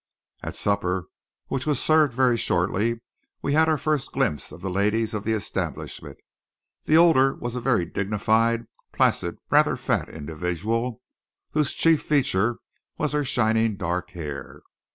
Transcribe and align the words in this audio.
At 0.41 0.55
supper, 0.55 1.09
which 1.45 1.67
was 1.67 1.79
served 1.79 2.11
very 2.11 2.35
shortly, 2.35 3.01
we 3.43 3.53
had 3.53 3.69
our 3.69 3.77
first 3.77 4.11
glimpse 4.11 4.51
of 4.51 4.61
the 4.61 4.69
ladies 4.71 5.13
of 5.13 5.23
the 5.25 5.33
establishment. 5.33 6.17
The 6.85 6.97
older 6.97 7.35
was 7.35 7.55
a 7.55 7.61
very 7.61 7.85
dignified, 7.85 8.65
placid, 8.91 9.37
rather 9.51 9.75
fat 9.77 10.09
individual, 10.09 11.03
whose 11.51 11.73
chief 11.73 12.01
feature 12.01 12.57
was 12.97 13.11
her 13.11 13.23
shining 13.23 13.77
dark 13.77 14.09
hair. 14.09 14.63